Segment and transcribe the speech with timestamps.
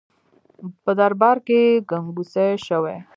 [0.83, 2.97] په دربار کې ګنګوسې شوې.